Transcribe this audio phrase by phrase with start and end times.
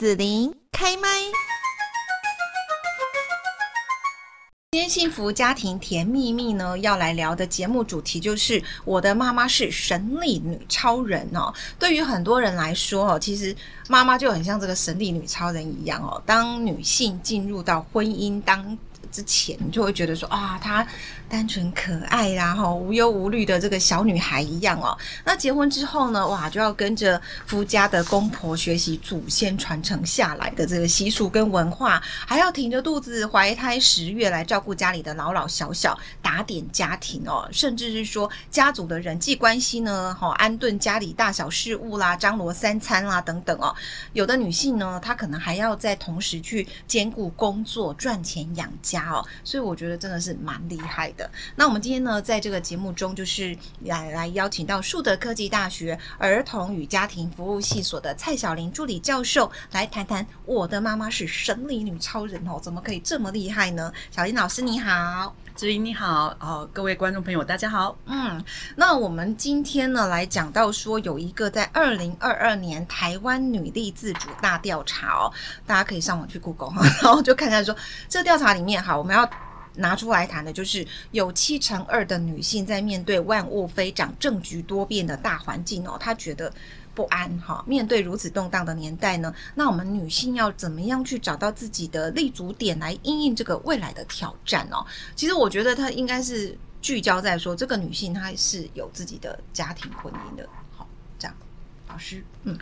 [0.00, 1.08] 子琳开麦。
[4.70, 11.52] 今天幸福家庭甜蜜蜜呢，要来聊的节目主题就是我的妈妈是神力女超人哦。
[11.78, 13.54] 对于很多人来说哦，其实
[13.90, 16.22] 妈妈就很像这个神力女超人一样哦。
[16.24, 18.78] 当女性进入到婚姻当
[19.10, 20.86] 之前，你就会觉得说啊，她
[21.28, 24.96] 单纯可爱啦，哈，无忧无虑的这个小女孩一样哦。
[25.24, 43.74] 那结婚之后呢，哇，就要跟着夫家的公婆学习祖先传承下来的这个习俗跟文化，还要挺着肚子怀胎十月来照顾家里的老老小小，打点家庭哦，甚至是说家族的人际关系呢，哈，安顿家里大小事务啦，张罗三餐啦等等哦。
[44.12, 48.99] 有的女性呢，她可能还要在同时去兼顾工作赚钱养家。
[49.08, 51.30] 哦，所以我觉得真的是蛮厉害的。
[51.54, 60.26] 那我们今天呢，在这个节目中，就是来来邀请到树德科技大学儿童与家庭服务系所的蔡小玲助理教授来谈谈。
[60.44, 63.92] 我的妈妈是神力女超人哦，怎么可以这么厉害呢？
[64.10, 67.94] 小林老师你好，志玲你好，哦，各位观众朋友大家好。
[68.06, 68.42] 嗯，
[68.76, 75.30] 那我们今天呢，来讲到说有一个在二零二二年台湾女力自主大调查哦，
[75.66, 77.76] 大家可以上网去 Google 哈， 然后就看看说
[78.08, 78.96] 这个调查里面哈。
[78.96, 79.28] 我们要
[79.74, 86.50] 拿出来谈的，就是有七成二的女性在面对万物飞涨、政局多变的大环境哦，她觉得
[86.94, 87.64] 不安哈。
[87.66, 94.84] 面对如此动荡的年代呢，那我们女性要怎么样去找到自己的立足点，来应应这个未来的挑战哦？
[95.14, 100.48] 其实我觉得她应该是聚焦在说，这个女性她是有自己的家庭婚姻的。
[100.76, 101.36] 好，这样，
[101.88, 102.58] 老师，嗯。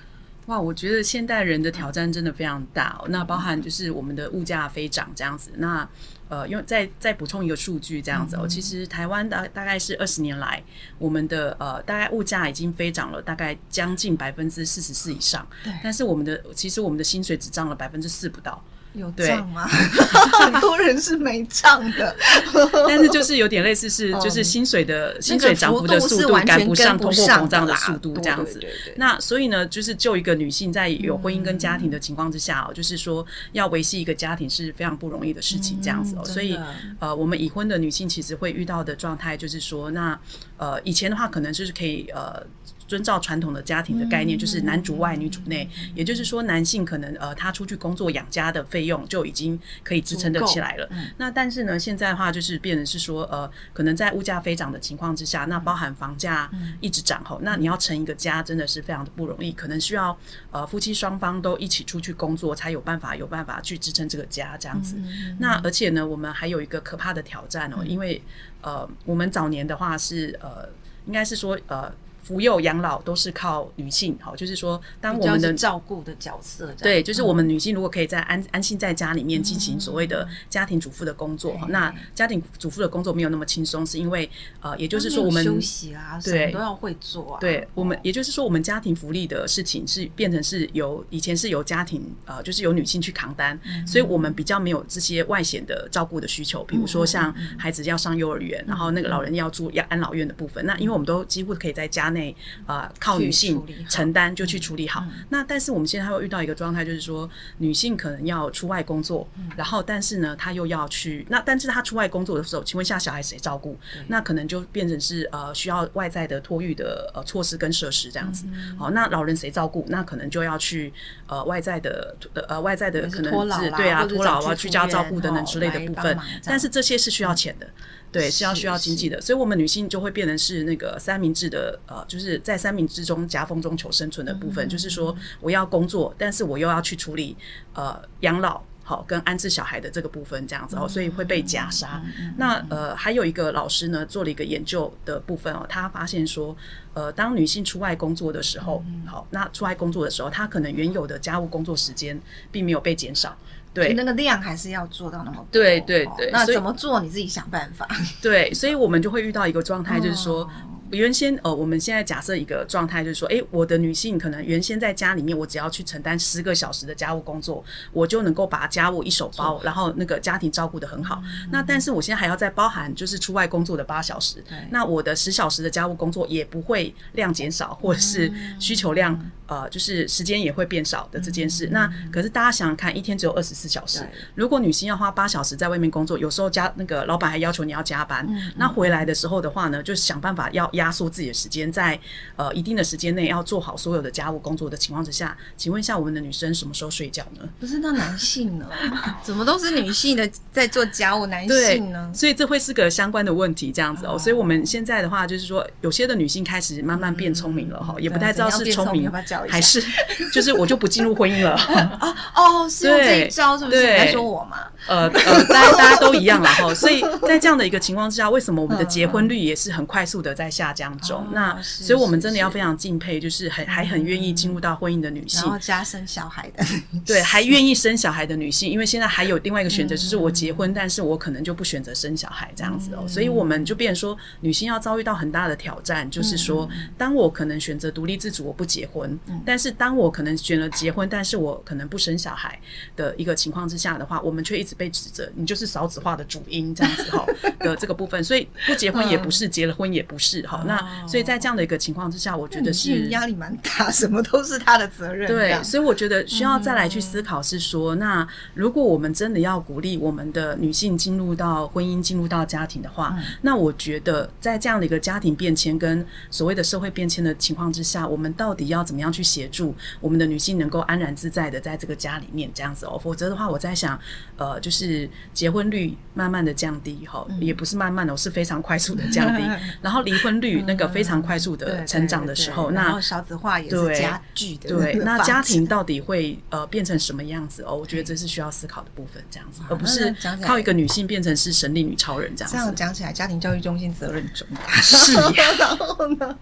[0.47, 3.07] 哇，我觉得现代人的挑战真的非常大哦。
[3.11, 5.51] 那包含就是我们的物价飞涨这样子。
[5.57, 5.87] 那
[6.29, 10.63] 呃，因为再再补充一个数据这样子哦，其实台湾大大概是二十年来，
[10.99, 15.47] 我们的呃大概物价已经飞涨了大概将近百分之四十四以上。
[15.65, 15.73] 对。
[15.83, 18.63] 但是我们的其实我们的薪水只涨了百分之四不到。
[18.95, 19.67] 有涨吗？
[20.41, 22.17] 很多人是没涨的，
[22.89, 28.61] 但是就是有点类似是， 就是薪水的、嗯、薪水涨幅的速度赶不上通货膨胀的速度这样子。
[28.97, 36.23] 那所以呢，就是就一个女性在有婚姻跟家庭的情况之下哦、嗯，就是说要维系一个家庭是非常不容易的事情这样子哦。
[36.25, 36.59] 嗯、所以
[36.99, 40.19] 呃，我们已婚的女性其实会遇到的状态就是说，那
[40.57, 42.43] 呃以前的话可能就是可以呃。
[42.89, 50.89] 遵照传统的家庭的概念，就是男主外女主内，也就是说，男性可能呃他出去工作养家的费用就已经可以支撑得起来了。
[51.19, 56.51] 那但是呢，现在的话就是变成是说呃，可能在物价飞涨的情况之下，那包含房价
[56.81, 60.17] 一直涨后，那你要成一个家真的是非常的不容易，可能需要
[60.51, 64.97] 呃夫妻双方都一起出去工作才有办法有办法去支撑这个家这样子。
[65.39, 68.23] 那而且呢，我们还有一个可怕的挑战哦，因为
[68.63, 70.67] 呃我们早年的话是呃
[71.05, 71.93] 应该是说呃。
[72.23, 84.29] 扶幼养老都是靠女性，好，就是说，当我们的照顾的角色，对，就是我们女性如果可以在安安心在家里面进行所谓的家庭主妇的工作，嗯，那家庭主妇的工作没有那么轻松，是因为
[84.61, 87.41] 呃，也就是说我们休息啊，对，都要会做啊。
[87.41, 102.18] 对，我们也就是说，我们家庭福利的事情是变成是由以前是由家庭呃，就是由女性去扛担，嗯，所以我们比较没有这些外显的照顾的需求，比如说像孩子要上幼儿园，嗯，然后那个老人要住养安老院的部分，嗯，那因为我们都几乎可以在家内。
[102.19, 102.35] 内
[102.67, 105.05] 啊，靠女性承担就去处理好。
[105.31, 113.79] 那但是我们现在还会遇到一个状态，就是说女性可能要出外工作，然后但是呢，她又要去那，但是她出外工作的时候，请问一下小孩谁照顾？
[114.09, 118.45] 那可能就变成是呃需要外在的托育的呃措施跟设施这样子。
[118.77, 119.85] 好，那老人谁照顾？
[119.89, 120.93] 那可能就要去
[121.27, 122.15] 呃外在的
[122.49, 126.19] 呃外在的可能是对啊托老啊居家照顾等等之类的部分。
[126.45, 127.67] 但是这些是需要钱的。
[128.11, 137.37] 对，是要需要经济的，所以我们女性就会变成是那个三明治的，呃，就是在三明治中夹缝中求生存的部分，嗯，就是说我要工作，但是我又要去处理
[137.75, 142.03] 呃养老好跟安置小孩的这个部分，这样子哦，所以会被夹杀。
[142.19, 146.57] 嗯，那呃还有一个老师呢做了一个研究的部分哦，他发现说，
[146.95, 152.19] 呃，当女性出外工作的时候，好，那出外工作的时候，她可能原有的家务工作时间
[152.51, 153.37] 并没有被减少。
[153.85, 155.47] 对，那个量还是要做到那么多。
[155.51, 157.01] 对对对，那怎么做？
[157.01, 157.87] 你自己想办法。
[158.23, 160.49] 对，所以我们就会遇到一个状态，就是说。
[160.91, 167.63] 哦原先呃，我们现在假设一个状态，就是说，诶，我的女性可能原先在家里面，我只要去承担十个小时的家务工作，
[167.93, 171.21] 我就能够把家务一手包，然后那个家庭照顾的很好。
[171.25, 181.67] 嗯、那但是我现在还要再包含就是出外工作的八小时，那我的十小时的家务工作也不会量减少，或者是需求量呃，就是时间也会变少的这件事。
[181.67, 190.71] 嗯、那可是大家想想看，一天只有二十四小时，如果女性要花八小时在外面工作，有时候加那个老板还要求你要加班，嗯、那回来的时候的话呢，就想办法要。
[190.79, 191.99] 压缩自己的时间，在
[192.37, 197.47] 呃一定的时间内要做好所有的家务工作的情况之下，请问一下，我们的女生什么时候睡觉呢？
[197.61, 198.67] 不是，那男性呢？
[199.23, 202.11] 怎么都是女性的在做家务，男性呢？
[202.15, 204.13] 所以这会是个相关的问题，这样子哦。
[204.15, 209.11] 哦所以我们现在的话，就是说，有些的女性开始慢慢变聪明了哈，嗯、也不太知道是聪明
[209.49, 209.83] 还是
[210.33, 211.55] 就是我就不进入婚姻了。
[212.01, 213.83] 哦哦，是用这一招是不是？
[213.83, 214.59] 在说我吗？
[214.87, 216.73] 呃呃，大家大家都一样了哈。
[216.75, 221.25] 所以在这样的一个情况之下，为什么我们的结婚率也是很快速的在下降中？
[221.29, 226.65] 嗯、那所以我们真的要非常敬佩，就是很还很愿意进入到婚姻的女性，然后加生小孩的，
[227.05, 233.07] 对，还愿意生小孩的女性，因为现在还有另外一个选择，就是我结婚，但是我可能就不选择生小孩这样子哦。
[233.09, 242.59] 所以我们就变成说，女性要遭遇到很大的挑战，就是说，当我可能选择独立自主，我不结婚，但是当我可能选了结婚，但是我可能不生小孩
[242.97, 247.25] 的一个情况之下的话，我们却一直被指责，你就是少子化的主因这样子哈
[247.61, 248.23] 的这个部分。
[248.23, 250.58] 所以不结婚也不是，结了婚也不是哈。
[250.67, 255.29] 那所以在这样的一个情况之下，我觉得是压力蛮大， 什么都是他的责任。
[255.29, 272.99] 对，所以我觉得需要再来去思考是说，那如果我们真的要鼓励我们的女性进入到婚姻、进入到家庭的话，那我觉得在这样的一个家庭变迁跟所谓的社会变迁的情况之下，我们到底要怎么样去协助我们的女性能够安然自在的在这个家里面这样子哦？
[272.99, 273.99] 否则的话，我在想，
[274.37, 279.43] 呃，就是结婚率慢慢的降低哈，也不是慢慢的，是非常快速的降低，
[279.83, 284.69] 然后离婚率那个非常快速的成长的时候，那少子化也是加剧的。
[284.69, 287.75] 对，那 家庭到底会呃变成什么样子哦？
[287.75, 292.57] 我觉得这是需要思考的部分，这样子，而不是靠一个女性变成是神力女超人这样子。
[292.57, 294.81] 这样讲起来，家庭教育中心责任重大。
[294.81, 295.13] 是。
[295.59, 296.37] 然后呢，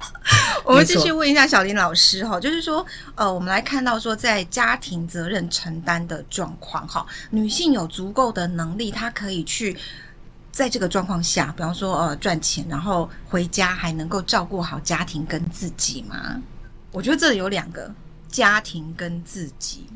[0.64, 9.76] 我们继续问一下小林老师哈，就是说，呃，我们来看到说，在家庭责任承担的状况哈，女性有足够的能力，她可以去
[10.56, 16.40] 在这个状况下，比方说呃赚钱，然后回家还能够照顾好家庭跟自己吗？
[16.92, 17.92] 我觉得这里有两个。
[18.28, 19.86] 家庭跟自己，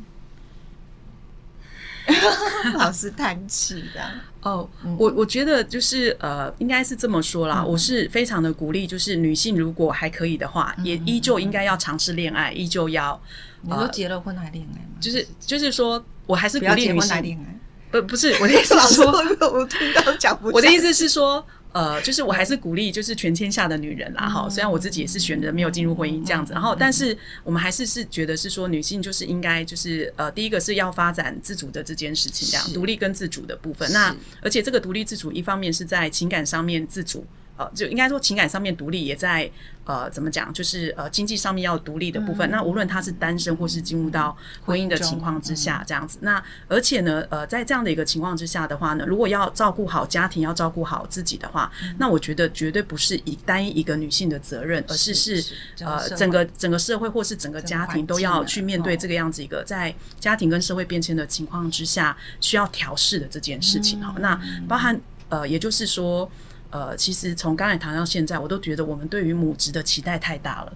[2.75, 4.01] 老是叹气的
[4.41, 4.67] 哦。
[4.97, 7.63] 我我觉得就是呃，应该是这么说啦。
[7.63, 13.21] 我是非常的鼓励，就是女性如果还可以的话，也依旧应该要尝试恋爱，依旧要。
[13.63, 14.97] 你说结了婚还恋爱吗？
[15.01, 17.60] 就是就是说，我还是鼓励女性结婚还恋爱。
[17.91, 19.07] 不不是我的意思是 说，
[19.53, 20.49] 我听到讲不。
[20.49, 21.45] 我的意思是说。
[21.73, 24.51] 呃，就是我还是鼓励，就是全天下的女人啦，哈、嗯。
[24.51, 33.89] 虽然我自己也是选择没有进入婚姻这样子，然后，但是我们还是是觉得是说，女性就是应该就是呃，第一个是要发展自主的这件事情，这样独立跟自主的部分。
[33.93, 37.25] 那而且这个独立自主，一方面是在情感上面自主。
[37.61, 39.51] 呃，就应该说情感上面独立，也在
[39.85, 42.49] 呃怎么讲，就是呃经济上面要独立的部分。
[42.49, 44.35] 嗯、那无论他是单身或是进入到
[44.65, 46.19] 婚姻的情况之下，这样子。
[46.23, 55.55] 嗯、那而且呢，呃，在这样的一个情况之下的话呢，如果要照顾好家庭，要照顾好自己的话，嗯、那我觉得绝对不是以单一一个女性的责任，而是是，是
[55.85, 64.03] 呃整个整个社会或是整个家庭都要去面对这个样子一个在家庭跟社会变迁的情况之下需要调试的这件事情。
[64.03, 64.99] 好、嗯，那包含
[65.29, 66.31] 呃，也就是说。
[66.71, 70.73] 呃，其实从刚才谈到现在，我都觉得我们对于母职的期待太大了。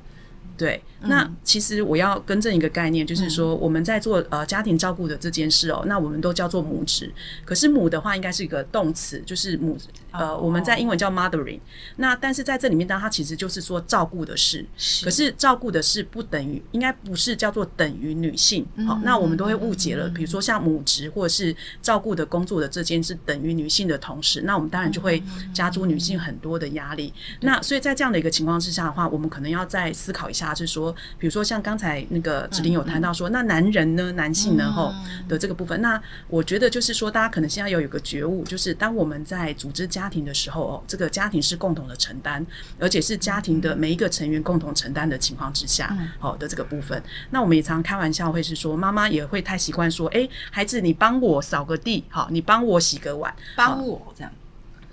[0.57, 7.13] 对，那其实我要更正一个概念，就是说我们在做呃家庭照顾的这件事哦，那我们都叫做母职。
[7.45, 9.77] 可是母的话应该是一个动词，就是母
[10.13, 11.59] 呃我们在英文叫 mothering。
[11.97, 14.65] 那但是在这里面，当它其实就是说照顾的事。
[15.03, 18.65] 可是照顾的事不等于，应该不是叫做等于女性。
[18.87, 20.09] 好，那我们都会误解了。
[20.11, 21.53] 比如说像母职或者是
[21.83, 25.21] 照顾的工作的这件事等于女性的同时，那我们当然就会
[25.53, 27.13] 加诸女性很多的压力。
[27.41, 30.44] 那所以在这样的一个情况之下的话，我们可能要再思考一下。
[30.45, 34.93] 他是说，比如说像刚才那个指令有谈到说，那男人呢，男性呢，吼
[35.29, 42.45] 的这个部分，那我觉得就是说，大家可能现在要有个觉悟，就是当我们在组织家庭的时候，哦，这个家庭是共同的承担，
[42.79, 47.03] 而且是家庭的每一个成员共同承担的情况之下，好的这个部分。
[47.31, 54.31] 那我们也常开玩笑，会是说，妈妈也会太习惯说，哎，孩子，你帮我扫个地，好，你帮我洗个碗，帮我这样。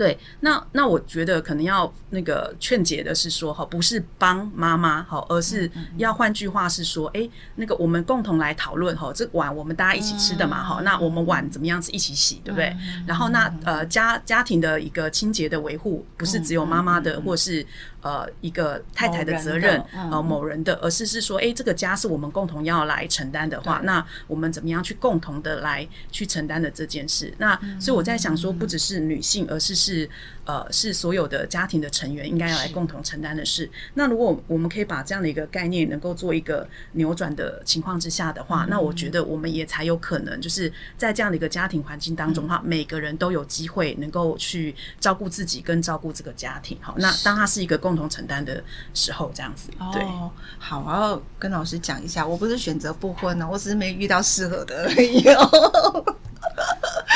[0.01, 12.75] 对，那那我觉得可能要那个劝解的是说，哈，不是帮妈妈，好，而是要换句话是说，哎，那个我们共同来讨论，哈，这碗我们大家一起吃的嘛，哈，那我们碗怎么样子一起洗，对不对？
[13.05, 17.63] 然后那呃家家庭的一个清洁的维护，不是只有妈妈的，或是。
[18.01, 19.79] 呃，一个太太的责任，
[20.11, 27.33] 呃，某人的，而是是说，哎，这个家是我们共同要来承担的话，那我们怎么样去共同的来去承担的这件事？
[27.37, 30.09] 那所以我在想说，不只是女性，而是是
[30.45, 33.69] 呃，是所有的家庭的成员应该要来共同承担的事。
[33.93, 46.75] 那如果我们可以把这样的一个概念能够做一个扭转的情况之下的话，那我觉得我们也才有可能，就是在这样的一个家庭环境当中的话，每个人都有机会能够去照顾自己跟照顾这个家庭。
[46.81, 49.69] 好，那当他是一个共共同承担的时候，这样子。
[49.91, 56.15] 对，哦、好，我要跟老师讲一下，我不是选择不婚呢，我只是没遇到适合的而已哦。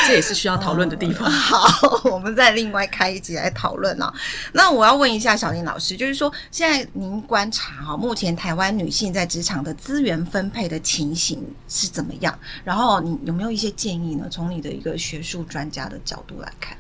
[0.05, 1.25] 这也是需要讨论的地方。
[1.27, 1.32] 哦。
[1.32, 4.13] 好，我们再另外开一集来讨论啊。
[4.51, 12.38] 那我要问一下小林老师，就是说，现在您观察哈，目前台湾女性在职场的资源分配的情形是怎么样？
[12.65, 14.27] 然后你有没有一些建议呢？
[14.29, 16.77] 从你的一个学术专家的角度来看。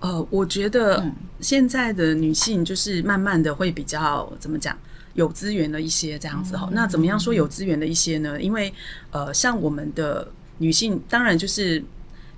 [0.00, 1.04] 呃，我觉得
[1.40, 4.76] 现在的女性就是慢慢的会比较怎么讲，
[5.14, 6.66] 有资源的一些这样子哈。
[6.70, 8.40] 嗯、那怎么样说有资源的一些呢？
[8.40, 8.72] 因为
[9.10, 11.82] 呃，像我们的女性，当然就是。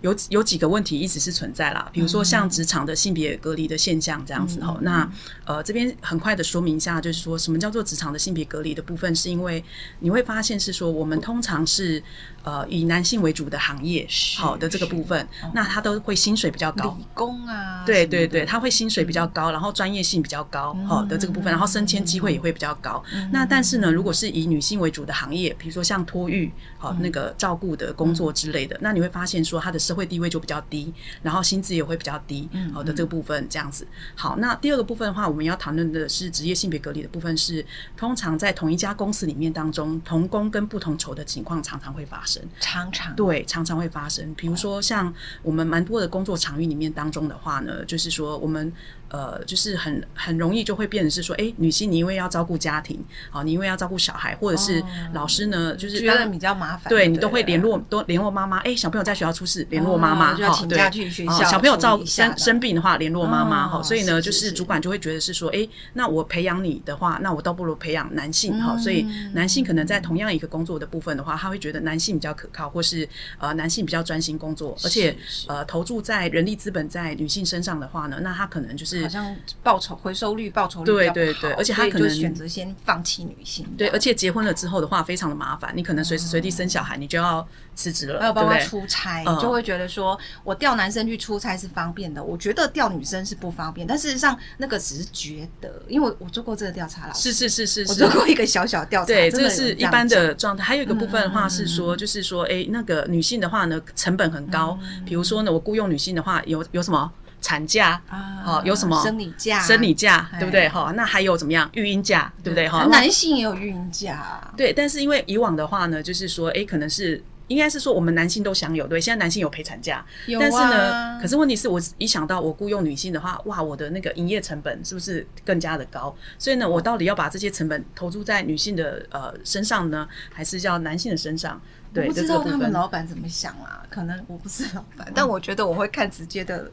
[0.00, 4.74] 有有几个问题一直是存在啦，比如说像职场的性别隔离的现象这样子哈。
[4.78, 5.12] 嗯、那
[5.44, 9.62] 呃这边很快的说明一下，就是说什么叫做职场的性别隔离的部分，是因为
[9.98, 12.00] 你会发现是说我们通常是
[12.44, 23.02] 呃以男性为主的行业，好的这个部分，那他都会薪水比较高，理工啊，对对对，他会薪水比较高，然后专业性比较高，好的这个部分，然后升迁机会也会比较高。
[23.32, 29.87] 那但是呢，如果是以女性为主的行业，比如说像托育，好那个照顾的工作之类的，那你会发现说他的。
[29.88, 30.92] 社会地位就比较低，
[31.22, 33.86] 然后薪资也会比较低，好的这个部分这样子。
[34.14, 37.66] 好，那第二个部分的话，我们要谈论的是职业性别隔离的部分是，是
[37.96, 44.34] 通常在同一家公司里面当中，同工跟不同酬的情况常常会发生，常常对，常常会发生。
[44.34, 45.10] 比如说像
[45.42, 48.70] 我们蛮多的工作场域里面当中的话呢，就是说我们。
[49.10, 79.98] 呃，就是很很容易就会变成是说，哎，女性你因为要照顾家庭，好，你因为要照顾小孩，或者是老师呢，就是觉得比较麻烦，对你都会联络，都联络妈妈，哎，小朋友在学校出事，联络妈妈，好，请假去学校，小朋友照生生病的话，联络妈妈，哈，所以呢，就是主管就会觉得是说，哎，那我培养你的话，那我倒不如培养男性，哈，所以男性可能在同样一个工作的部分的话，他会觉得男性比较可靠，或是呃男性比较专心工作，而且呃投注在人力资本在女性身上的话呢，那他可能就是好像报酬。
[80.00, 83.66] 回收率、报酬率对对对，而且他可能选择先放弃女性。
[83.76, 88.20] 对，而且结婚了之后的话，非常的麻烦，你可能随时随地生小孩，你就要辞职了。
[88.20, 93.86] 还有包括出差，你就会觉得说我调男生去出差是方便的，我觉得调女生是不方便。
[93.86, 97.14] 但事实上，那个只是觉得，因为我我做过这个调查了。
[97.14, 100.62] 是是是是，我做过一个小小调查，对，这个是一般的状态。
[100.62, 104.78] 还有一个部分的话是说，就是说，哎，那个女性的话呢，成本很高。
[105.04, 107.10] 比如说呢，我雇佣女性的话，有有什么？
[107.40, 109.60] 产假啊，好，有什么生理假？
[109.60, 110.68] 生理假对不对？
[110.68, 111.68] 哈，那还有怎么样？
[111.72, 112.68] 育婴假对不对？
[112.68, 114.40] 哈，男性也有育婴假。
[114.56, 120.04] 对，但是因为以往的话呢，就是说，哎，可能是应该是说我们男性都享有，对，现在男性有陪产假，
[120.40, 126.14] 但是呢，可是问题是我一想到我雇佣女性的话，哇，我的那个营业成本是不是更加的高？
[126.38, 131.60] 所以呢，我到底要把这些成本投注在女性的呃身上呢，还是叫男性的身上？
[131.94, 133.82] 对，我不知道他们老板怎么想啊？
[133.88, 136.70] 可能我不是老板，但我觉得我会看直接的。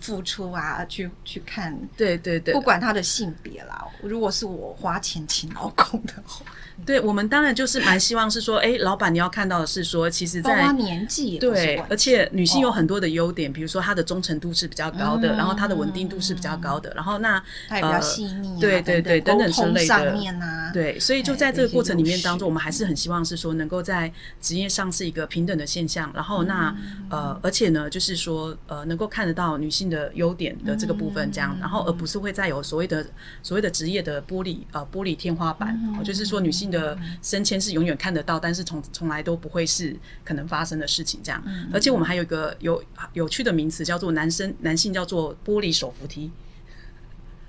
[0.00, 3.86] 付出啊，去去看，对对对，不管他的性别啦。
[4.02, 6.44] 如果是我花钱请老公的话。
[6.86, 17.38] 对，我们当然就是蛮希望是说，哎，老板你要看到的是说，其实在年纪对，而且女性有很多的优点，比如说她的忠诚度是比较高的，然后她的稳定度是比较高的，然后那
[17.68, 19.84] 她也比较细腻，对对对，等等之类的。
[19.84, 26.74] 上面啊，对，所以就在这个过程里面当中，我们还是很希望是说，能够在职业上是一个平等的现象，然后那
[27.10, 33.04] 呃，而且呢，就是说呃，能够看得到女性的优点的这个部分，这样，然后而不是会再有所谓的
[33.42, 41.42] 所谓的职业的玻璃呃玻璃天花板，就是说女性的升迁是永远看得到，但是从从来都不会是可能发生的事情，这样。
[41.72, 42.82] 而且我们还有一个有
[43.14, 46.30] 有趣的名词，叫做男生男性叫做玻璃手扶梯。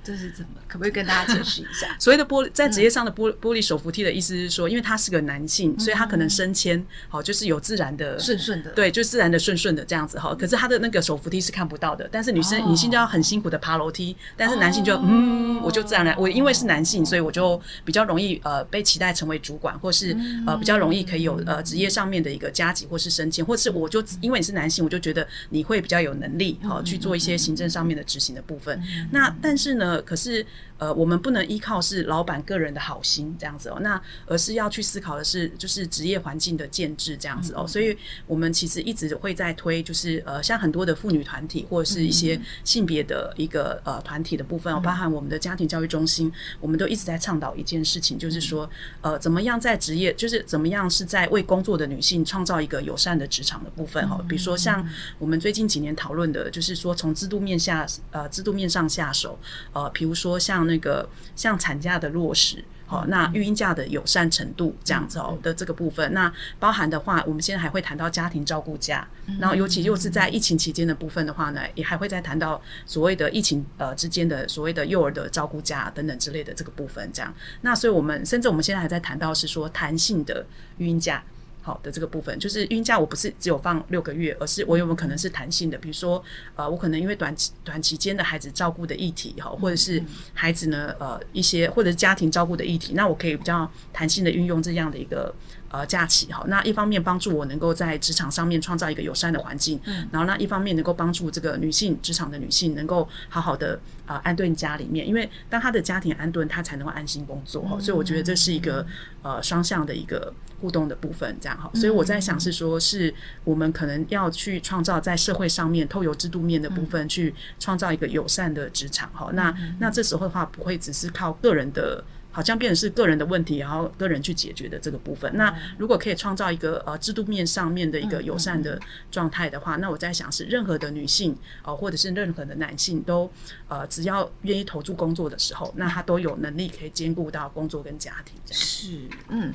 [0.03, 0.61] 这是怎么？
[0.67, 1.95] 可不可以跟大家解释一下？
[1.99, 10.33] 所谓的玻璃，在职业上的玻玻璃手扶梯的意思是说，因为他是个男性，所以他可能升迁好就是有自然的顺顺的，对，就自然的顺顺的这样子哈。
[10.33, 20.15] 可是他的那个手扶梯是看不到的，但是女生女性就要很辛苦的爬楼梯，但是男性就嗯，我就自然来，我因为是男性，所以我就比较容易呃被期待成为主管，或是
[20.47, 28.81] 呃比较容易可以有呃职业上面的一个加级或是升迁，或是我就因为你是男性，我就觉得你会比较有能力好去做一些行政上面的执行的部分。
[29.11, 30.45] 那但是呢，可是。
[30.81, 37.67] 呃，我们不能依靠是老板个人的好心这样子哦，那而是要去思考的是，就是职业环境的建制这样子哦。
[37.67, 37.95] 所以，
[38.25, 48.67] 我们其实一直会在推，就是呃，像很多的妇女团体或者是一些性别的一个呃团体的部分哦，包含我们的家庭教育中心，我们都一直在倡导一件事情，就是说，
[49.01, 54.25] 呃，怎么样在职业，就是怎么样是在为工作的女性创造一个友善的职场的部分哦。
[54.27, 54.83] 比如说，像
[55.19, 59.37] 我们最近几年讨论的，就是说从制度面下呃制度面上下手，
[59.73, 60.70] 呃，比如说像。
[60.71, 62.63] 那个像产假的落实。
[62.91, 69.07] 哦，那育婴假的友善程度这样子哦的这个部分，那包含的话，我们现在还会谈到家庭照顾假，
[69.39, 77.33] 然后尤其又是在疫情期间的部分的话呢，也还会再谈到所谓的疫情呃之间的所谓的幼儿的照顾假等等之类的这个部分，这样。
[77.61, 80.45] 那所以我们甚至我们现在还在谈到是说弹性的
[80.77, 81.23] 育婴假。
[81.61, 85.77] 好的，这个部分就是孕假，我不是只有放六个月，而是我有没有可能是弹性的？
[85.77, 86.23] 比如说，
[86.55, 90.03] 呃，我可能因为短期短期间的孩子照顾的议题，哈，或者是
[90.33, 95.33] 孩子呢，呃，一些或者是家庭照顾的议题，那我可以比较弹性的运用这样的一个。
[95.71, 108.85] 呃，假期哈，那一方面帮助我能够在职场上面创造一个友善的环境，嗯，然后那一方面能够帮助这个女性职场的女性能够好好的呃安顿家里面，因为当她的家庭安顿，她才能够安心工作哈，所以我觉得这是一个
[109.21, 113.13] 呃双向的一个互动的部分，这样哈，所以我在想是说，是
[113.45, 122.03] 我们可能要去创造在社会上面透由制度面的部分去创造一个友善的职场哈，那那这时候的话不会只是靠个人的。
[122.31, 125.29] 好像变成是个人的问题，然后个人去解决的这个部分。
[125.35, 128.79] 那如果可以创造一个呃制度面上面的一个友善的
[129.11, 133.29] 状态的话，那我在想是任何的女性呃或者是任何的男性都
[133.67, 138.35] 呃只要愿意投注工作的时候，那他都有能力可以兼顾到工作跟家庭。
[138.49, 138.97] 是，
[139.27, 139.53] 嗯，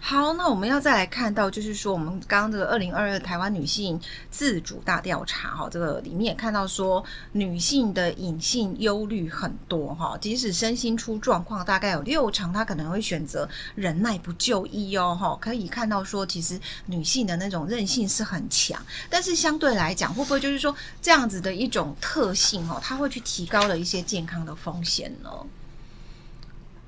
[0.00, 3.98] 好，那我们要再来看到就是说，我们刚刚这个二零二二台湾女性
[4.30, 12.17] 自主大调查哈，这个里面也看到说女性的隐性忧虑很多哈，即使身心出状况，大概有六。
[12.18, 25.30] 六成，他可能会选择忍耐不就医哦，哈，可以看到说，其实女性的那种韧性是很强，但是相对来讲，会不会就是说这样子的一种特性哦，它会去提高了一些健康的风险呢？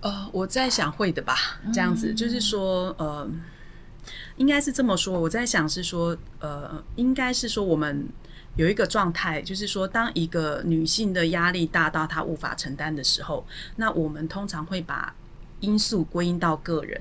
[0.00, 3.30] 呃，我在想会的吧，这样子就是说，呃，
[4.37, 5.20] 应该是这么说。
[5.20, 8.08] 我在想是说，呃，应该是说我们
[8.56, 13.46] 有一个状态，就是说，当一个女性的压力大到她无法承担的时候，
[13.76, 15.14] 那我们通常会把
[15.60, 17.00] 因素归因到个人，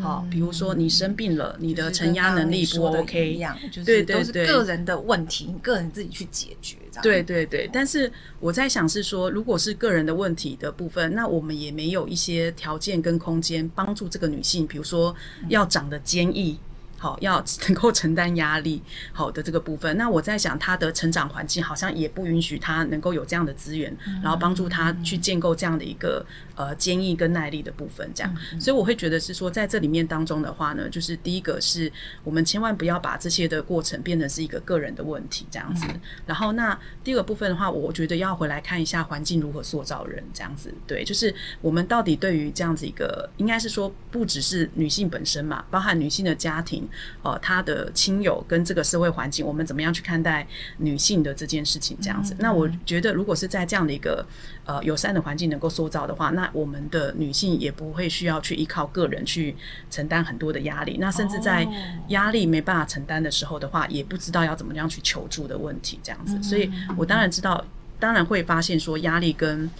[0.00, 7.68] 好、嗯，比如说你生病了，嗯、你的承压能力不 OK，一样，对都是，个人的问题，你个人自己去解决，对对对。
[7.72, 15.14] 但是我在想是说，如果是个人的问题的部分，那我们也没有一些条件跟空间帮助这个女性，比如说
[15.48, 16.52] 要长得坚毅。
[16.52, 16.71] 嗯
[17.02, 18.80] 好，要能够承担压力，
[19.12, 19.96] 好的这个部分。
[19.96, 28.08] 那我在想，他的成长环境好像也不允许他能够有这样的资源，然后帮助他去建构这样的一个呃坚毅跟耐力的部分。
[28.14, 31.90] 这样，所以我会觉得是说，在这里面当中的话呢，就是第一个是
[32.22, 35.84] 我们千万不要把这些的过程变成是一个个人的问题这样子。
[36.24, 40.72] 然后那第二个部分的话，我觉得要回来看一下环境如何塑造人这样子。
[40.86, 46.88] 对，就是我们到底对于这样子一个，应该是说不只是女性本身嘛，包含女性的家庭。
[47.22, 50.46] 呃，他的亲友跟这个社会环境，我们怎么样去看待
[50.78, 51.96] 女性的这件事情？
[52.00, 54.26] 这样子，那我觉得，如果是在这样的一个
[54.64, 59.56] 呃友善的环境能够塑造的话，那我们的女性也不会需要去依靠个人去
[59.90, 60.96] 承担很多的压力。
[60.98, 61.66] 那甚至在
[62.08, 65.98] 压力没办法承担的时候的话，也不知道要怎么样去求助的问题。
[66.02, 67.64] 这样子，所以我当然知道，
[67.98, 69.70] 当然会发现说压力跟。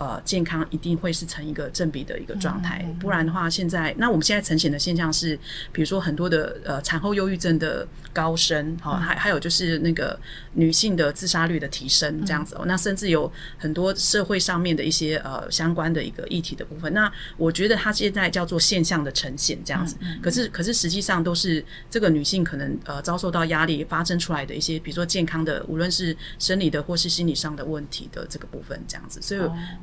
[0.00, 5.38] 呃，健康一定会是成一个正比的一个状态，不然的话，现在那我们现在呈现的现象是，
[5.72, 10.18] 比如说很多的呃产后忧郁症的高升，好，还还有就是那个
[10.54, 29.40] 女性的自杀率的提升这样子哦，那甚至有很多社会上面的一些呃相关的一个议题的部分，那我觉得它现在叫做现象的呈现这样子，可是可是实际上都是这个女性可能呃遭受到压力发生出来的一些，比如说健康的，无论是生理的或是心理上的问题的这个部分这样子，所以。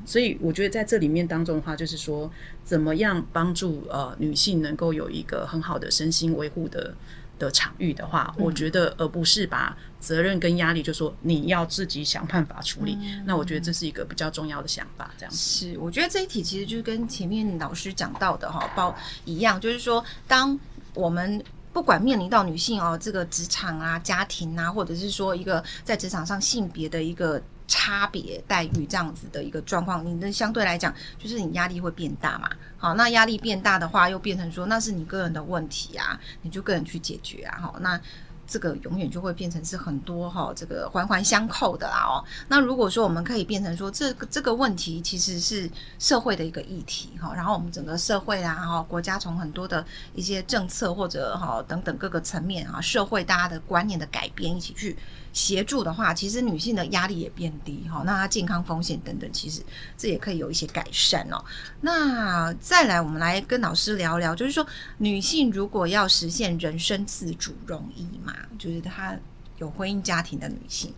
[0.08, 2.32] 所以我觉得在这里面当中的话，就是说
[2.64, 6.96] 怎么样帮助呃女性能够有一个很好的身心维护的
[7.38, 12.98] 的场域的话，我觉得而不是把责任跟压力就说你要自己想办法处理。
[13.26, 15.12] 那我觉得这是一个比较重要的想法。
[15.18, 20.58] 这样是，我觉得这一题其实就是跟前面老师讲到的哈包一样，就是说当
[20.94, 21.44] 我们
[21.74, 27.44] 不管面临到女性哦这个职场啊、家庭啊，或者是说一个在职场上性别的一个。
[27.68, 32.50] 差别待遇这样子的一个状况，你的相对来讲就是你压力会变大嘛？
[32.78, 37.60] 好，那压力变大的话，又变成说那是你个人的问题啊，你就个人去解决啊。
[37.60, 38.00] 好，那
[38.48, 42.24] 这个永远就会变成是很多哈，这个环环相扣的啦哦。
[42.48, 54.98] 那如果说我们可以变成说这个这个问题其实是社会的一个议题哈，然后我们整个社会啊哈，国家从很多的一些政策或者哈等等各个层面啊，社会大家的观念的改变一起去。
[55.34, 59.62] 协助的话，其实女性的压力也变低哈，那她健康风险等等，其实
[59.96, 61.38] 这也可以有一些改善哦。
[61.82, 64.66] 那再来，我们来跟老师聊聊，就是说
[64.98, 68.34] 女性如果要实现人生自主，容易吗？
[68.58, 69.18] 就是她
[69.58, 70.94] 有婚姻家庭的女性，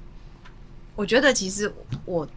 [0.95, 1.73] 我觉得其实
[2.03, 2.27] 我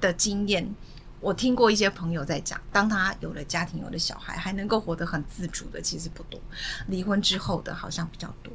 [0.00, 0.74] 的经验，
[1.20, 6.40] 我听过一些朋友在讲，当他有了家庭、有了小孩，还能够活得很自主的，其实不多。
[6.88, 8.52] 离婚之后的，好像比较多。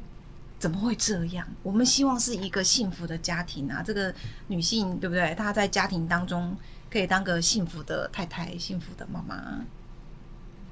[0.58, 1.46] 怎么会这样？
[1.62, 3.82] 我们希望是一个幸福的家庭啊！
[3.82, 4.14] 这个
[4.48, 5.34] 女性对不对？
[5.34, 6.56] 她在家庭当中
[6.90, 9.64] 可以当个幸福的太太、幸福的妈妈。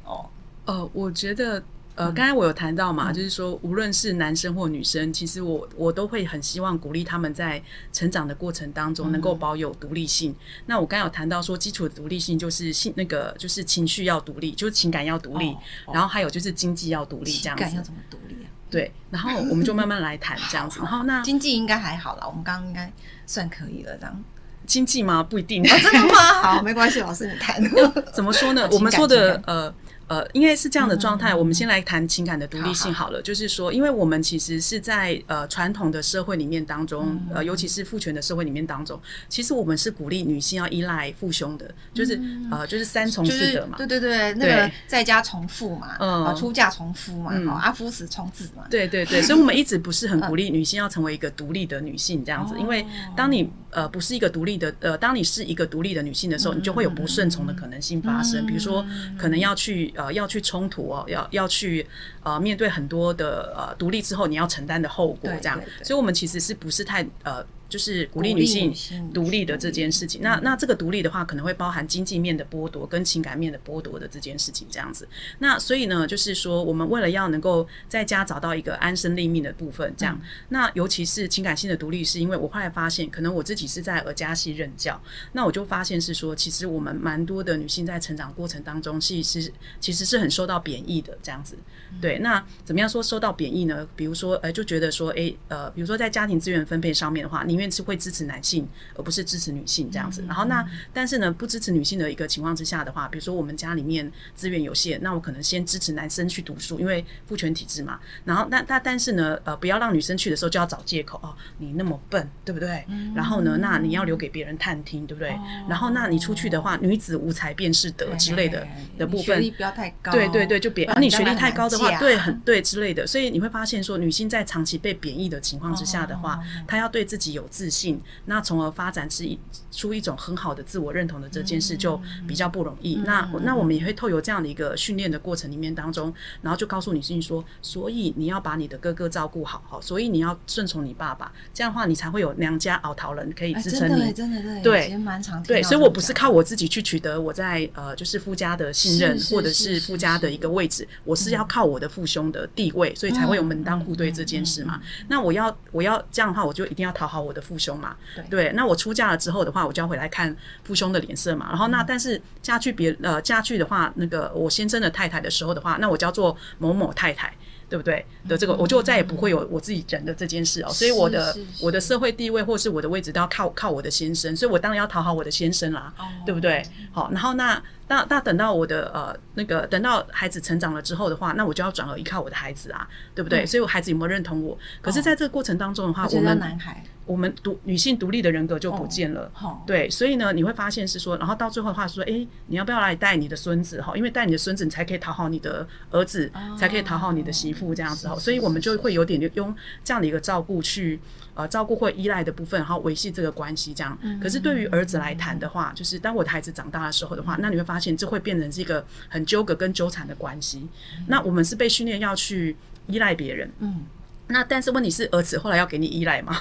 [0.04, 0.28] 哦，
[0.66, 1.62] 呃，我觉得。
[1.96, 10.32] 呃，刚才我有谈到嘛，嗯、就是说，无论是男生或女生，其实我我都会很希望鼓励他们在成长的过程当中能够保有独立性。
[10.32, 17.62] 嗯、那我刚才有谈到说，基础的独立性就是性那个就是情绪要独立，就是情感要独立，哦哦、然后还有就是经济要独立，这样子。
[17.64, 18.50] 情感要怎么独立啊？
[18.68, 20.80] 对，然后我们就慢慢来谈 这样子。
[20.80, 22.92] 然后那经济应该还好啦，我们刚刚应该
[23.24, 24.24] 算可以了，这样。
[24.66, 25.22] 经济吗？
[25.22, 25.62] 不一定。
[25.62, 26.14] 哦、真的吗？
[26.42, 27.62] 好，没关系，老师你谈。
[28.12, 28.68] 怎么说呢？
[28.72, 29.72] 我们说的呃。
[30.08, 31.34] 呃，应该是这样的状态。
[31.34, 33.22] 我们先来谈情感的独立性好了。
[33.22, 43.76] 就是说，因为我们其实是在呃传统的社会里面当中，呃，尤其是父权的社会里面当中，其实我们是鼓励女性要依赖父兄的，就是呃，就是三从四德嘛。
[43.78, 48.64] 对对对，那个在家从父嘛，呃，出嫁从夫嘛，啊，夫死从子嘛。
[48.70, 52.84] 对对对，所以我们一直不是很鼓励女性要成为一个独立的女性这样子，因为
[53.16, 58.82] 当你呃不是一个独立的呃，当你是一个独立的女性的时候，你就会有不顺从的可能性发生，比如说
[59.18, 59.92] 可能要去。
[59.96, 61.86] 呃，要去冲突哦，要要去
[62.22, 67.44] 呃面对很多的呃独立之后你要承担的后果，这样，所以我们其实是不是太呃。
[67.74, 68.72] 就是鼓励女性
[69.12, 75.08] 独立的这件事情，那那这个独立的话，可能会包含经济面的剥夺跟情感面的剥夺的这件事情，这样子。
[75.40, 80.16] 那所以呢，就是说，我们为了要能够在家找到一个安身立命的部分，这样。
[80.22, 91.58] 嗯、那尤其是情感性的独立，是因为我后来发现，可能我自己是在儿家系任教，那我就发现是说，其实我们蛮多的女性在成长过程当中，其实其实是很受到贬义的这样子。
[92.00, 93.84] 对，那怎么样说受到贬义呢？
[93.96, 100.24] 比如说，呃，就觉得说，诶、欸，呃，比如说在家庭资源分配上面的话，宁愿是会支持男性，而不是支持女性这样子。
[100.26, 107.98] 然后那但是呢，不支持女性的一个情况之下的话，比如说我们家里面资源有限，那我可能先支持男生去读书，因为父权体制嘛。
[108.24, 112.84] 然后那那但是呢，呃，不要让女生去的时候就要找借口哦，你那么笨，对不对？
[113.14, 115.36] 然后呢，那你要留给别人探听，对不对？
[115.68, 118.66] 然后那你出去的话，女子无才便是德之类的
[118.98, 123.06] 的部分，学历不要太高，对对对，就别，而你学历太高的话，对，很对之类的。
[123.06, 128.00] 所以你会发现说，女性在长期被贬义的情况之下的话，她要对自己有自信。
[128.24, 129.38] 那从而发展是一
[129.70, 132.96] 出一种很好的自我认同的这件事就比较不容易。
[132.96, 136.12] 嗯、那那我们也会透过这样的一个训练的过程里面当中，
[136.42, 144.02] 然后就告诉女性说，所以你要把你的哥哥照顾好，好，所以你要顺从你爸爸，这样的话你才会有娘家熬桃人可以支撑你。
[144.02, 145.46] 欸、真的，真的对，其实蛮常听。
[145.46, 154.80] 对，所以我不是靠我自己去取得我在呃就是夫家的信任，或者是夫家的一个位置，我是要靠我的父兄的地位，所以才会有门当户对这件事嘛。
[155.08, 157.96] 那我要我要这样的话，我就一定要讨好我的父兄嘛。
[158.30, 161.48] 对，那我出嫁了之后的话，我就要回来看父兄的脸色嘛。
[161.50, 167.34] 然后那但是嫁去别呃嫁去的话，那个我先生的太太的时候的话，那我叫做某某太太，
[167.68, 168.06] 对不对？
[168.28, 170.70] 的这个我就再也不会有我自己人的这件事哦。
[170.70, 175.92] 所以我的我的社会地位或是我的位置都要靠靠我的先生，所以我当然要讨好我的先生啦，
[176.24, 176.64] 对不对？
[176.92, 183.44] 好，然后那那那等到我的呃那个等到孩子成长了之后的话，那我就要转而依靠我的孩子啊，对不对？
[183.44, 184.56] 所以我孩子有没有认同我？
[184.80, 186.82] 可是在这个过程当中的话，我们男孩。
[187.06, 193.94] 我们独女性独立的人格就不见了，哦、对，所以呢，你会发现是说，然后到最后的话说，哎，你要不要来带你的孙子哈？
[193.96, 198.18] 因为带你的孙子，你才可以讨好你的儿子，哦、才可以讨好你的媳妇这样子哈。
[198.18, 200.98] 所以我们就会有点用这样的一个照顾去
[201.34, 203.98] 呃照顾或依赖的部分，然后维系这个关系这样。
[204.00, 210.66] 嗯、可是对于儿子来谈的话，就是当我的孩子长大的时候的话，那你会发现这会变成是一个很纠葛跟纠缠的关系。
[210.98, 213.82] 嗯、那我们是被训练要去依赖别人，嗯，
[214.28, 216.34] 那但是问题是儿子后来要给你依赖吗？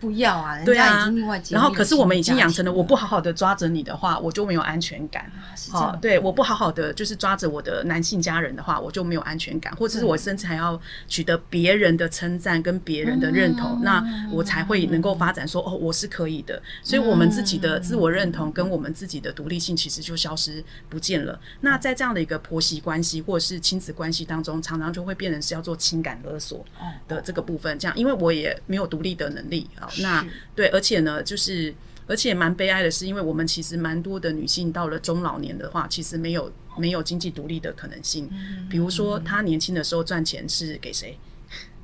[0.00, 0.62] 不要啊！
[0.64, 1.10] 对啊，
[1.50, 5.30] 然后可是我们已经养成了，我不好好的抓着你的话，我就没有安全感。
[5.70, 10.78] 好，对，我不好好的就是抓着我的男性家人的话，我就没有安全感，或者是我甚至还要
[11.08, 16.62] 取得别人的称赞跟别人的认同，那我才会能够发展说哦，我是可以的。
[16.82, 21.38] 所以，我们自己的自我认同跟我们自己的独立性其实就消失不见了。
[21.60, 26.64] 那在这样的一个婆媳关系或者是亲子关系当中，常常就会变成是要做情感勒索
[27.08, 27.78] 的这个部分。
[27.78, 29.88] 这样，因为我也没有独立的能力啊。
[30.00, 31.74] 那对，而且呢，就是
[32.06, 38.28] 而且蛮悲哀的是，因为我们其实蛮多的女性到了中老年的话，其实没有没有经济独立的可能性。
[38.30, 41.18] 嗯、比如说，她年轻的时候赚钱是给谁？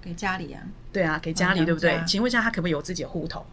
[0.00, 0.62] 给家里啊？
[0.92, 2.02] 对啊，给家里，对不对？
[2.06, 3.44] 请问一下，她可不可以有自己的户头？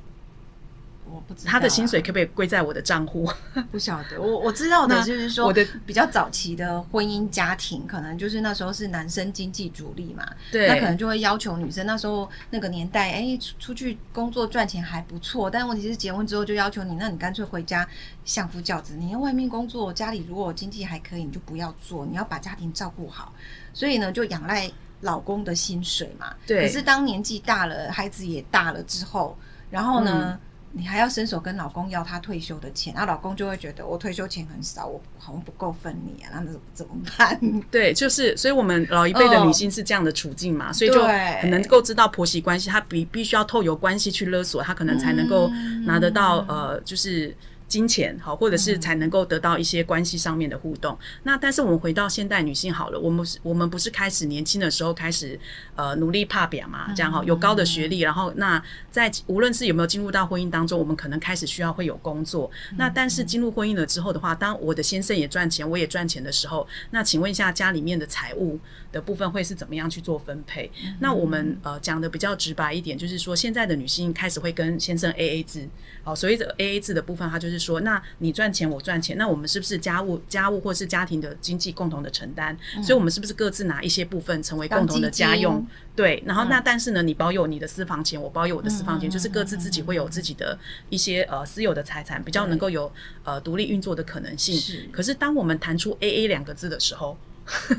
[1.12, 3.28] 我他的薪水可不可以归在我的账户？
[3.72, 17.88] 不晓得，我我知道的就是说，我的比较早期的婚姻家庭，可能就是那时候是男生经济主力嘛，对，那可能就会要求女生那时候那个年代，哎、欸，出去工作赚钱还不错，但问题是结婚之后就要求你，那你干脆回家
[18.24, 23.34] 相夫教子，你在外面工作，家里如果经济还可以，你就不要做，你要把家庭照顾好，
[23.74, 24.69] 所以呢，就仰赖
[25.02, 26.34] 老公的薪水嘛。
[26.45, 26.62] 对。
[26.62, 29.38] 可是当年纪大了，孩子也大了之后，
[29.69, 30.38] 然后呢？
[30.39, 30.39] 嗯
[30.72, 37.40] 你还要伸手跟老公要他退休的钱，那老公就会觉得我退休钱很少，我好像不够分你啊，那怎么怎么办？
[37.72, 45.50] 对，就是，所以我们老一辈的女性是这样的处境嘛，哦、所以就很能够知道婆媳关系，她必必须要透由关系去勒索，她可能才能够
[45.86, 47.36] 拿得到、嗯、呃，就是。
[47.70, 50.94] 金钱好，或者是才能够得到一些关系上面的互动。
[50.94, 55.40] 嗯、那但是我们回到现代女性好了，我们我们不是开始年轻的时候开始
[55.76, 62.50] 呃努力怕表嘛，这样哈，有高的学历，然后那在无论是有没有进入到婚姻当中，我们可能开始需要会有工作。
[62.72, 68.60] 嗯、那但是进入婚姻了之后的话，当我的先生也赚钱，我也赚钱的时候，那请问一下家里面的财务
[68.92, 70.72] 的部分会是怎么样去做分配？
[70.84, 75.70] 嗯、那我们呃讲的比较直白一点，就是说现在的女性开始会跟先生 A A 制，
[76.04, 77.59] 好，所谓的 A A 制的部分，它就是。
[77.60, 82.58] 说，那你赚钱，我赚钱，那我们是不是家务家务或是家庭的经济共同的承担？
[82.78, 85.65] 嗯、所以，我们是不是各自拿一些部分成为共同的家用？
[85.95, 90.58] 对，然后那但是呢，你保有你的私房钱，我保有我的私房钱，嗯、就是各自自己会有自己的
[90.89, 92.89] 一些呃私有的财产，比较能够有
[93.24, 94.56] 呃独立运作的可能性。
[94.56, 97.17] 是，可是当我们谈出 A A 两个字的时候，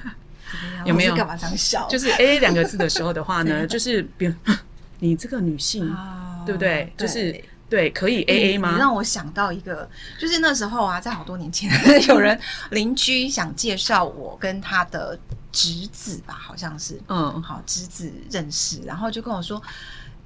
[0.85, 1.89] 有没有干嘛这样笑？
[1.89, 4.35] 就是 A A 两个字的时候的话呢， 就是比如
[5.01, 6.59] 你这个女性，哦、对不？
[6.61, 7.43] 对就是。
[7.71, 8.73] 对，可以 A A 吗？
[8.73, 11.71] 你让我想到一个，就是那时候啊，在好多年前，
[12.09, 12.39] 有人
[12.73, 15.17] 邻居想介绍我跟他的
[15.53, 19.63] 侄子吧，好像是，嗯，好，侄子认识，然后就跟我说，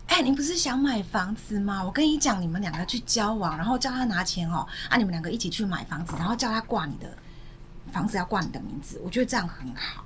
[0.07, 1.85] 哎、欸，你不是想买房子吗？
[1.85, 7.07] 我跟你讲，你们两个去交往，然后叫他拿钱哦，啊，你们两个一起去买房子，然后叫他挂你的
[7.93, 10.04] 房子要挂你的名字，我觉得这样很好。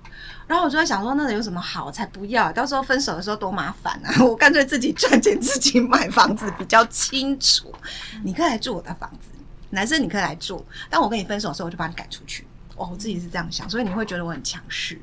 [0.48, 1.92] 然后我就在想说，那有什么好？
[1.92, 2.50] 才不要！
[2.50, 4.10] 到时候分手的时候多麻烦啊！
[4.24, 7.72] 我干脆自己赚钱，自己买房子比较清楚。
[8.24, 9.28] 你可以来住我的房子，
[9.70, 12.46] 男生你可以来住，但我跟你分手的时候，我就把你赶出去。
[12.76, 14.98] 哦，我自己是这样想，所以你会觉得我很强势。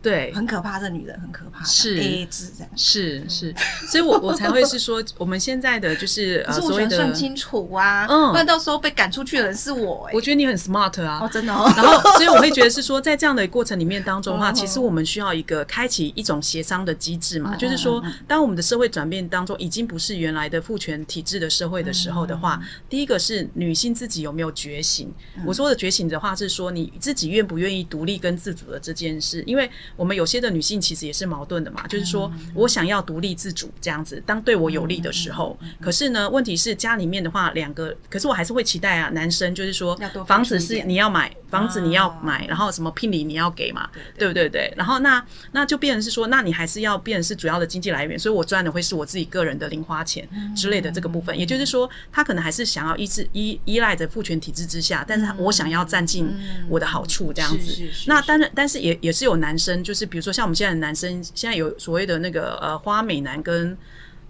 [0.00, 1.96] 对，很可怕，这女人很可怕，是。
[1.98, 3.52] A A 制这样，是是，
[3.90, 10.08] 所以我我才会是说，我们现在的就是呃，所谓的算清楚啊，嗯，不然到时候被赶出去的人是我。
[10.12, 11.70] 我觉得你很 smart 啊，哦，真的哦。
[11.76, 25.12] 然后，所以我会觉得是说，在这样的过程里面当中的话，其实我们需要一个开启一种协商的机制嘛，就是说，当我们的社会转变当中已经不是原来的父权体制的社会的时候的话，第一个是女性自己有没有觉醒。
[25.44, 30.78] 我说的觉醒的话是说，你自己愿不愿意独立跟自主的这件事，因为我们有些的女性。
[30.80, 44.48] 其实也是矛盾的嘛，就是说我想要独立自主这样子，当对我有利的时候，可是呢，问题是家里面的话，两个，可是我还是会期待啊，男生就是说，房子是你要买，房子你要买，然后什么聘礼你要给嘛，对不对？
[44.48, 56.28] 对，然后那那就变成是说，那你还是要变成是主要的经济来源，所以我赚的会是我自己个人的零花钱之类的这个部分，也就是说，他可能还是想要依制依依赖着父权体制之下，但是我想要占尽
[56.68, 57.88] 我的好处这样子。
[58.06, 60.58] 那当然，但是也也是有男生，就是比如说像我们。
[60.58, 63.78] 现在的男生现在有所谓的那个呃花美男跟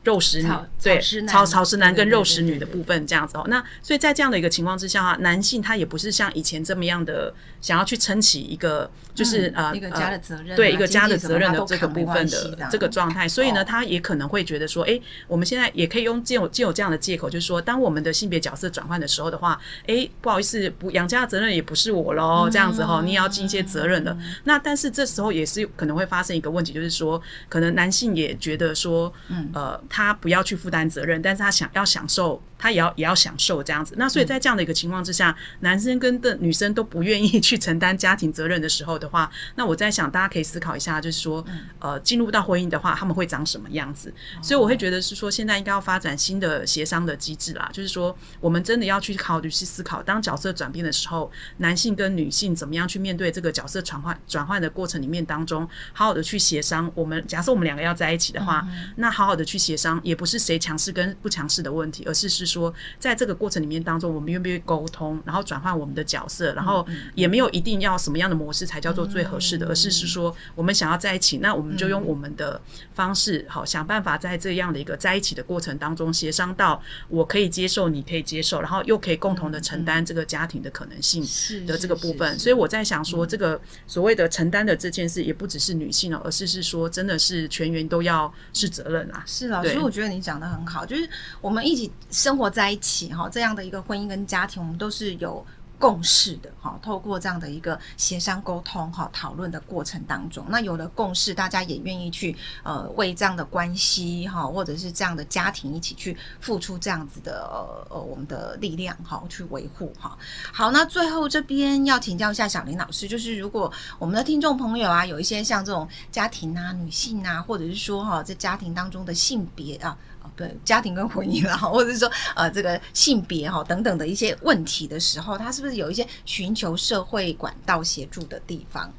[0.09, 0.51] 肉食女，
[0.83, 3.45] 对，草草食男跟肉食女的部分这样子哦。
[3.49, 13.29] 那所以在这样的一个情况之下，男性他也不是像以前这么样的想要去撑起一个就是呃一个家的责任，对一个家的责任的这个部分的这个状态。
[13.29, 24.17] 所以呢，他也可能会觉得说，哎，我们现在也可以用既有既有这样的借口，就是说，当我们的性别角色转换的时候的话，哎，不好意思，不养家的责任也不是我喽，这样子哈，你也要尽一些责任的。
[24.45, 29.69] 那但是这时候也是可能会发生一个问题，就是说，可能男性也觉得说，嗯呃。
[29.91, 32.43] 他不要去负担责任，但是他想要享受。
[32.61, 44.13] 他也要也要享受这样子，那所以在这样的一个情况之下，嗯、男生跟的女生都不愿意去承担家庭责任的时候的话， 那我在想，大家可以思考一下，就是说，嗯、呃，进入到婚姻的话，他们会长什么样子？
[44.37, 56.91] 嗯、所以我会觉得是说，现在应该要发展新的协商的机制啦，就是说，我们真的要去考虑去思考，当角色转变的时候，男性跟女性怎么样去面对这个角色转换转换的过程里面当中，好好的去协商。
[56.97, 72.61] 我们假设我们两个要在一起的话，嗯、那好好的去协商，也不是谁强势跟不强势的问题，而是是说，在这个过程里面当中，我们愿不愿意沟通，然后转换我们的角色，然后也没有一定要什么样的模式才叫做最合适的，而是是说我们想要在一起，那我们就用我们的
[72.95, 81.23] 方式，好想办法在这样的一个在一起的过程当中协商到我可以接受，你可以接受，然后又可以共同的承担这个家庭的可能性
[81.67, 82.39] 的这个部分。
[82.39, 89.23] 所以我在想说，这个所谓的承担的这件事，也不只是女性了，而是是说真的是全员都要是责任啊。
[89.27, 91.09] 是老师老师，我觉得你讲的很好，就是
[91.41, 95.45] 我们一起生活在一起哈，这样的一个婚姻跟家庭，我们都是有。
[95.79, 110.19] 共识的哈，透过这样的一个协商沟通哈，讨论的过程当中，那有了共识，大家也愿意去呃为这样的关系哈，或者是这样的家庭一起去付出这样子的呃呃我们的力量哈，去维护哈。
[110.53, 119.97] 好，那最后这边要请教一下小林老师，就是如果我们的听众朋友啊，有一些像这种家庭啊、女性啊，或者是说哈，在家庭当中的性别啊。
[120.39, 128.91] 对家庭跟婚姻啦， 或者说呃这个性别哈等等的一些问题的时候，他是不是有一些寻求社会管道协助的地方？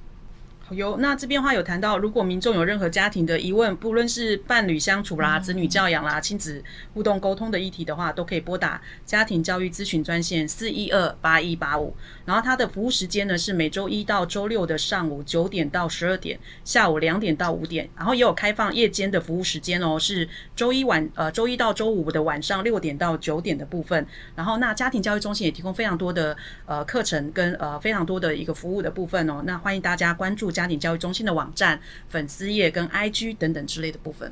[0.72, 11.96] 有，那这边的话有谈到，如果民众有任何家庭的疑问，不论是伴侣相处啦、子女教养啦、亲子互动沟通的议题的话，都可以拨打家庭教育咨询专线四一二八一八五。
[12.26, 17.90] 然后它的服务时间呢是每周一到周六的上午九点到十二点，下午两点到五点。
[17.98, 24.06] 然后也有开放夜间的服务时间哦，是周一晚呃周一到周五的晚上六点到九点的部分。
[24.36, 29.42] 然后那家庭教育中心也提供非常多的呃课程跟呃非常多的一个服务的部分哦。
[29.46, 30.52] 那欢迎大家关注。
[30.60, 34.30] 家庭教育中心的网站、粉丝页跟 IG 等等之类的部分。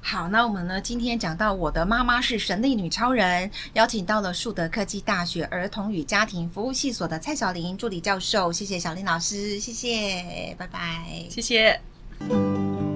[0.00, 11.80] 好，那我们呢今天讲到我的妈妈是神力女超人，邀请到了树德科技大学儿童与家庭服务系所的蔡小林助理教授，谢谢小林老师，谢谢，拜拜，谢谢。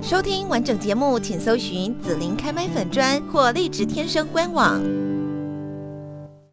[0.01, 4.81] 收听完整节目，请搜寻紫琳开麦粉专或荔枝天生官网。